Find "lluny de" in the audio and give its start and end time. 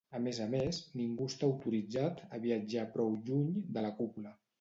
3.29-3.85